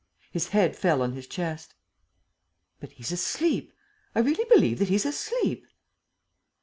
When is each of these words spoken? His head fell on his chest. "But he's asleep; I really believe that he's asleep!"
His 0.31 0.47
head 0.47 0.75
fell 0.75 1.03
on 1.03 1.11
his 1.13 1.27
chest. 1.27 1.75
"But 2.79 2.93
he's 2.93 3.11
asleep; 3.11 3.71
I 4.15 4.21
really 4.21 4.45
believe 4.45 4.79
that 4.79 4.89
he's 4.89 5.05
asleep!" 5.05 5.63